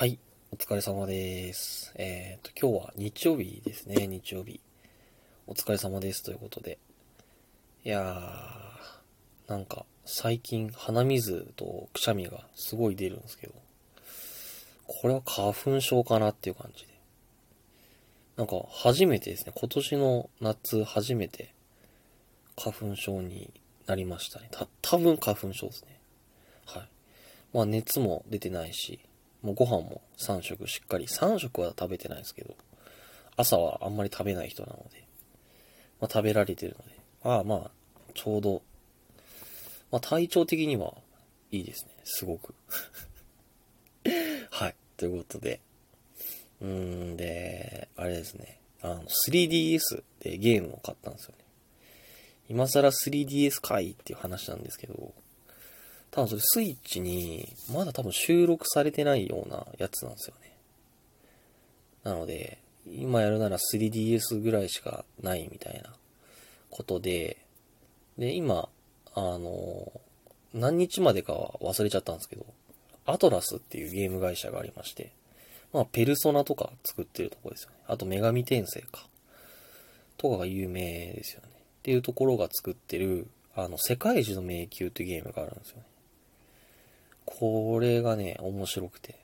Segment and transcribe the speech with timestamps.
[0.00, 0.18] はい、
[0.50, 1.92] お疲れ様です。
[1.94, 4.58] えっ、と、今日は日曜日ですね、日曜日。
[5.46, 6.78] お疲れ様ですということで。
[7.84, 13.52] いやー、なんか、最近鼻水とくしゃみがすごい出るんですけど、
[14.86, 16.94] これは花粉症かなっていう感じで。
[18.38, 21.52] なんか、初めてですね、今年の夏初めて
[22.56, 23.52] 花粉症に
[23.84, 24.48] なりましたね。
[24.50, 26.00] た、多分花粉症ですね。
[26.64, 26.88] はい。
[27.52, 28.98] まあ熱も出てないし、
[29.42, 32.56] もうご飯も3食しっかり、3食は食べてないですけど、
[33.36, 35.06] 朝はあんまり食べない人なので、
[36.00, 37.70] まあ食べられてるので、まあまあ、
[38.14, 38.62] ちょうど、
[39.90, 40.94] まあ体調的には
[41.50, 42.54] いいですね、すごく。
[44.50, 45.60] はい、ということで、
[46.60, 46.68] うー
[47.12, 51.44] ん、で、あれですね、あの、3DS でゲームを買ったんですよね。
[52.48, 55.14] 今更 3DS かいっていう話なんですけど、
[56.10, 60.56] 多分それスイッチに、まだ多分収録されてないようなやつなんですよね。
[62.02, 65.94] なので、今やるなら 3DS ぐらいしかないみたいな
[66.70, 67.38] ことで、
[68.18, 68.68] で、今、
[69.14, 69.92] あの、
[70.52, 72.46] 何日までかは忘れちゃったんですけど、
[73.06, 75.12] アトラスっていうゲーム会社がありまして、
[75.72, 77.76] まあ、ペルソナとか作ってるとこですよね。
[77.86, 79.06] あと、女神転生か。
[80.16, 81.48] とかが有名ですよね。
[81.48, 85.84] っていうところが作ってる、あの、世界中の迷宮っていうゲームがあるんですよね。
[87.38, 89.14] これがね、面白くて、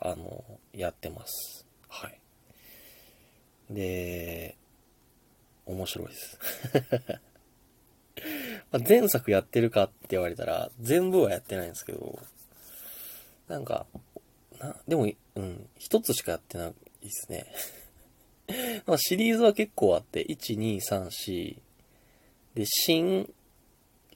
[0.00, 1.66] あの、やってます。
[1.88, 2.18] はい。
[3.70, 4.56] で、
[5.66, 6.38] 面白いです。
[8.72, 12.18] ま前作やってるかって言われたら、全部はやってないんですけど、
[13.48, 13.86] なんか、
[14.58, 17.46] な、でも、うん、一つしかやってないですね。
[18.86, 21.58] まあシリーズは結構あって、1、2、3、4、
[22.54, 23.32] で、新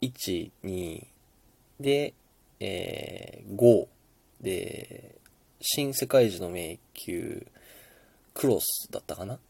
[0.00, 1.06] 1、2、
[1.80, 2.14] で、
[2.64, 3.86] えー、5
[4.40, 5.16] で、
[5.60, 7.42] 新世界中の迷宮、
[8.34, 9.40] クロスだったかな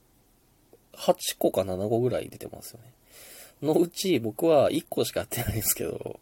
[0.95, 2.93] ?8 個か7個ぐらい出てますよね。
[3.63, 6.21] のうち僕は1個しかやってないんですけど、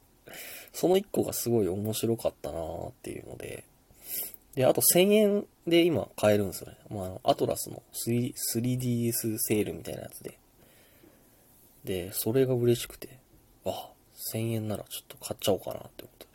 [0.72, 3.64] その1個がすごい面白かったなーっていうので、
[4.56, 6.76] で、あと1000円で今買えるんですよね。
[6.90, 10.38] まあ、あの、アトラスの 3DS セールみたいなやつで。
[11.84, 13.20] で、それが嬉しくて、
[13.64, 13.90] あ、
[14.34, 16.29] 1000円ならちょっと買っちゃおうかなってことで、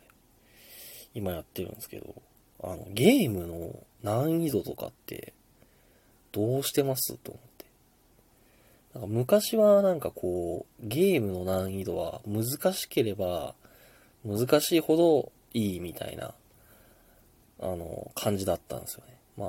[1.16, 2.14] 今やってるんですけど、
[2.62, 5.32] あの、ゲームの難易度とかって、
[6.30, 7.16] どうしてます？
[7.16, 7.64] と思って。
[8.92, 13.54] なんか昔はなんかこう、ゲームの難易度は難しければ、
[14.26, 16.34] 難しいほどいいみたいな、
[17.60, 19.16] あの、感じだったんですよね。
[19.38, 19.48] まあ、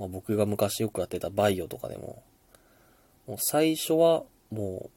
[0.00, 2.24] まあ僕が昔よくやってたバイオとかでも、
[3.28, 4.90] もう最初はも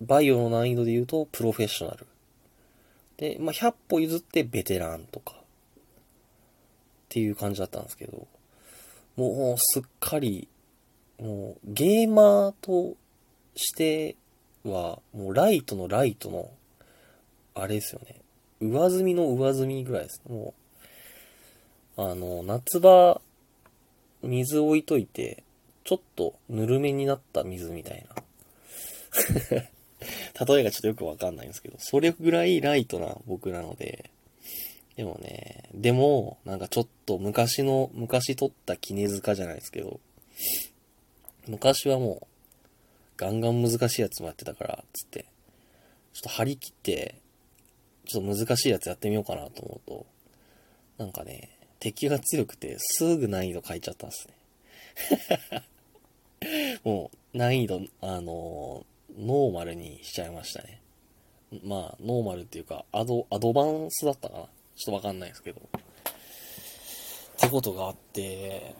[0.00, 2.06] う、バイオの難易度で言うとプロフェッショナル。
[3.18, 5.37] で、まあ100歩譲ってベテランとか、
[7.08, 8.26] っていう感じだったんですけど、
[9.16, 10.46] もうすっかり、
[11.18, 12.96] もうゲーマーと
[13.56, 14.14] して
[14.62, 16.50] は、もうライトのライトの、
[17.54, 18.20] あれですよね。
[18.60, 20.22] 上積みの上積みぐらいです。
[20.28, 20.54] も
[21.96, 23.20] う、あの、夏場、
[24.22, 25.42] 水置いといて、
[25.84, 28.22] ちょっとぬるめになった水みたいな。
[30.46, 34.10] 例えがちょっとよくわかんないんですけど、それぐらいライトな僕なので、
[34.98, 40.00] でもね、でも、なんかちょっと昔の、昔撮った絹塚じゃないですけど、
[41.46, 42.26] 昔はもう、
[43.16, 45.26] ガンガン難しいやつもやってたから、つって、
[46.14, 47.14] ちょっと張り切って、
[48.08, 50.06] ちょっと難しいやつやってみようかなと思うと、
[50.98, 54.26] なんかね、敵が強くて、すぐ難易度変えちゃったんです
[55.52, 56.80] ね。
[56.82, 58.84] もう、難易度、あの
[59.16, 60.80] ノーマルにしちゃいましたね。
[61.62, 64.46] まあ、ノーマルっていうか、アド、アドバンスだったかな
[64.78, 65.60] ちょっとわかんないですけど。
[65.60, 65.64] っ
[67.36, 68.76] てことがあって、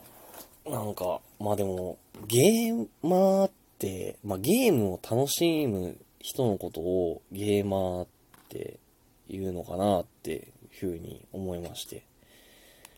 [0.64, 1.98] なんか、まあでも、
[2.28, 8.06] ゲーマーって、まあゲームを楽しむ人のことをゲーマーっ
[8.48, 8.78] て
[9.28, 12.04] 言うのかなっていうふうに思いまして。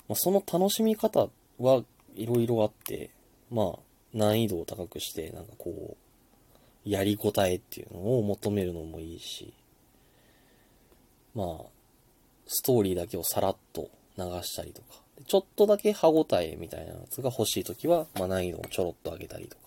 [0.06, 1.82] まあその楽しみ方は
[2.14, 3.10] いろいろあって、
[3.50, 3.78] まあ
[4.12, 5.96] 難易度を高くして、なんかこ
[6.84, 9.54] う、やりごたえっていうのを求めるのもいいし、
[11.34, 11.79] まあ、
[12.52, 13.88] ストーリーだけをさらっと
[14.18, 14.88] 流したりとか、
[15.24, 19.62] ちょっとだけ歯応えみたいなやつが欲しいときは、まあ難易度をちょろっと上げたりとか、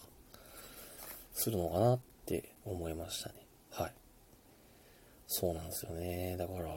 [1.33, 3.35] するのかなって思いましたね。
[3.71, 3.94] はい。
[5.27, 6.35] そうなんですよね。
[6.38, 6.69] だから、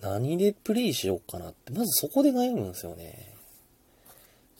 [0.00, 3.34] 何でプレイしようかなって、まずそこで悩むんですよね。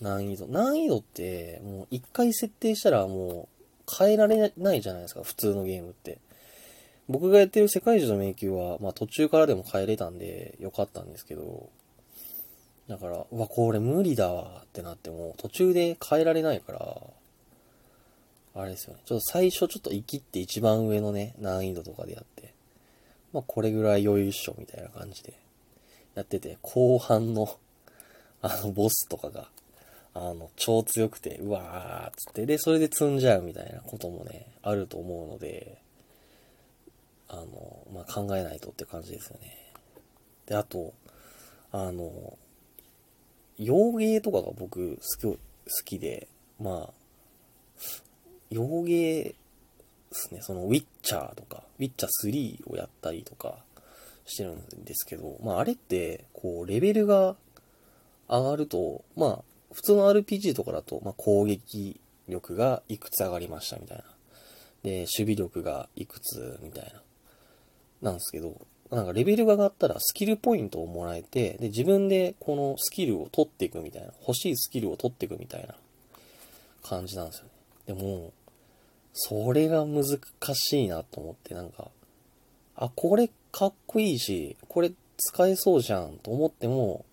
[0.01, 0.49] 難易度。
[0.49, 3.49] 難易度って、もう一回設定したらも
[3.87, 6.19] う変えられないじゃないですか、普通のゲームって。
[7.09, 11.69] 僕がやってる世界中の迷宮は、まあ途中からでも変えれたんでよかったんですけど、
[12.89, 16.97] だから、うわ、これ無理だわってなっても、途中で変えられないから、
[18.55, 19.01] あれですよね。
[19.05, 22.55] ちょっと最初ちょっと生きって一番上のね、難易度とかでやって、
[23.33, 25.35] まあこれぐらい余裕っしょみたいな感じで
[26.15, 27.49] やってて、後半の、
[28.41, 29.49] あの、ボスとかが、
[30.15, 35.79] あの、超強くて、うわーっつって、で、それで積んじゃうみたいなこともね、あると思うので、
[37.29, 39.73] あの、まあ、考えないとって感じですよね。
[40.47, 40.95] で、あと、
[41.73, 42.39] あの、
[43.59, 45.39] 洋芸とかが僕好き、好
[45.85, 46.29] きで、
[46.61, 46.95] まあ、
[48.51, 49.35] 洋芸で
[50.13, 53.59] すね、そのウィッチャーとか、ウィッチャー3をやったりとか
[54.25, 57.37] してるんですけど、まああれって、こう、レベルが
[58.29, 64.05] 上がると、まあ、普通の RPG とかだと、まあ攻撃力がいくつ上がりましたみたいな。
[64.83, 67.03] で、守備力がいくつみたいな。
[68.03, 68.61] なんですけど、
[68.91, 75.75] なんかレベルが上がったらスキルポイントをもらえて、で、自分でこのスキルを取っていくみたいな、欲しいスキルを取っていくみたいな
[76.83, 77.51] 感じなんですよね。
[77.87, 78.33] でも、
[79.13, 80.05] それが難
[80.55, 81.91] しいなと思って、なんか、
[82.77, 87.05] あ、これかっこいいし、これ使えそうじゃんと思っても、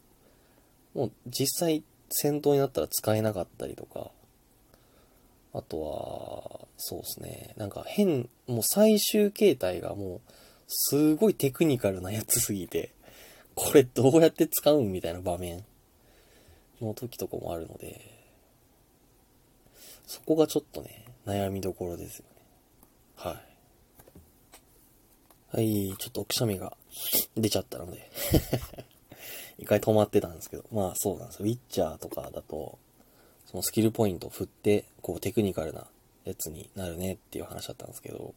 [0.94, 4.12] もう実際戦闘になったら使えなかったりとか、
[5.54, 10.22] あとは、そうですね、なんか変、もう最終形態がもう、
[10.68, 12.92] すごいテクニカルなやつすぎて、
[13.56, 15.64] これどうやって使うんみたいな場面
[16.82, 18.12] の時とかもあるので、
[20.06, 22.36] そこがちょっとね、悩みどころですよね。
[23.16, 23.54] はい。
[25.56, 26.76] はい、ちょっとくしゃみが
[27.36, 28.10] 出ちゃったので
[29.60, 31.46] 一回止まってたんですけど、まあそうなんですよ。
[31.46, 32.80] ウィッチャーとかだと、
[33.46, 35.86] そのスキルポイントを振って、こうテクニカルな
[36.26, 38.34] やつになるねっていう話だったんですけど、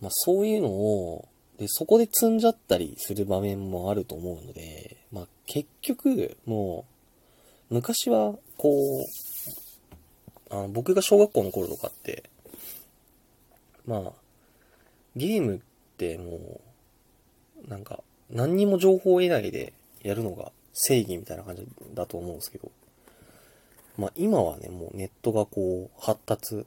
[0.00, 1.28] まあそういうのを、
[1.58, 6.84] で、そこで積んじゃったりする場面もあると思うので、まあ結局、も
[7.70, 12.24] う、昔は、こう、あの、僕が小学校の頃とかって、
[13.86, 14.12] まあ、
[15.16, 15.60] ゲームっ
[15.96, 16.60] ても
[17.66, 19.72] う、なんか、何にも情報を得ないで
[20.02, 22.70] やるのが正義みたいな感じだと思うんですけど、
[23.96, 26.66] まあ今はね、もうネットがこう、発達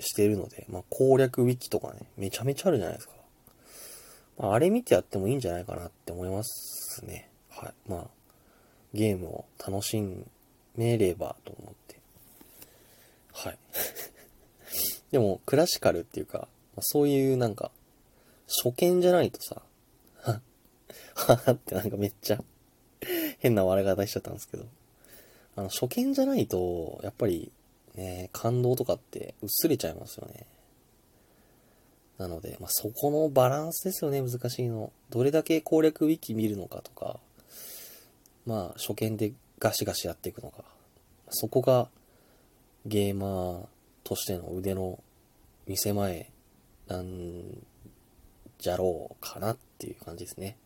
[0.00, 3.14] してるので、まあ攻略ウィキとかね、めちゃめちゃあるじゃないですか。
[4.38, 7.28] まあ、あれ見てやってもいいんじゃないかなって思いますね。
[7.50, 7.90] はい。
[7.90, 8.06] まあ、
[8.94, 10.00] ゲームを楽し
[10.76, 11.98] めればと思って。
[13.32, 13.58] はい。
[15.10, 17.72] でも、クラシカルっていうか、まあ、そういうなんか、
[18.46, 19.62] 初見じゃないとさ、
[20.22, 22.42] ははってなんかめっちゃ
[23.40, 24.64] 変な笑い方しちゃったんですけど、
[25.56, 27.50] あの、初見じゃないと、やっぱり
[27.98, 30.46] ね、感動とかって薄れちゃいますよね。
[32.18, 34.92] なので、まあ、そこのバランスですよね、難しいの。
[35.10, 37.20] どれだけ攻略ウィキ見るのかとか、
[38.46, 40.64] まあ、初見でガシガシやっていくのか。
[41.30, 41.88] そこが、
[42.86, 43.66] ゲーマー
[44.04, 45.02] としての腕の
[45.66, 46.30] 見せ前
[46.86, 47.42] なん
[48.58, 50.56] じゃろうかなっていう感じですね。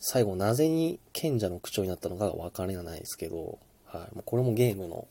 [0.00, 4.18] 最後、なぜに賢者の口調になったのかが分からないですけど、はい。
[4.24, 5.06] これもゲームの、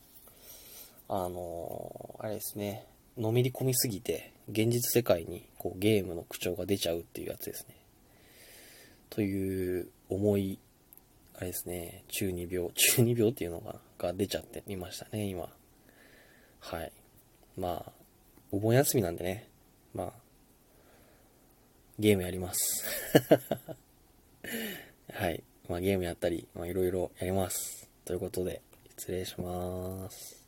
[1.08, 2.86] あのーあれですね、
[3.18, 7.76] のめり込みすぎて、現実世界にこうゲームの口調が出ちゃうっていうやつですね。
[9.10, 10.58] という重い、
[11.36, 15.54] あれですね、中二病、 中二病っていうのがが出ちゃってみましたね、今。
[16.60, 16.92] はい。
[17.56, 17.92] まあ、
[18.50, 19.48] お盆休みなんでね、
[19.92, 20.12] まあ、
[21.98, 22.84] ゲームやります。
[25.12, 25.42] はい。
[25.68, 27.88] まあゲームやったり、まあいろいろやります。
[28.04, 28.60] ということで、
[28.98, 30.43] 失礼します。